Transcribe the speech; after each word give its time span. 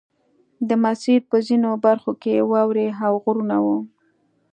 د 0.67 0.69
مسیر 0.83 1.19
په 1.29 1.37
ځینو 1.47 1.69
برخو 1.85 2.11
کې 2.21 2.47
واورې 2.51 2.87
او 3.05 3.13
غرونه 3.23 3.57
وو 3.65 3.77